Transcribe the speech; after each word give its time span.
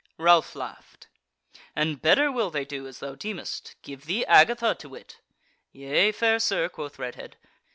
Ralph 0.17 0.55
laughed: 0.55 1.09
"And 1.75 2.01
better 2.01 2.31
will 2.31 2.49
they 2.49 2.65
do, 2.65 2.87
as 2.87 2.97
thou 3.01 3.13
deemest; 3.13 3.75
give 3.83 4.05
thee 4.05 4.25
Agatha, 4.25 4.73
to 4.79 4.89
wit?" 4.89 5.19
"Yea, 5.73 6.11
fair 6.11 6.39
sir," 6.39 6.69
quoth 6.69 6.97
Redhead. 6.97 7.37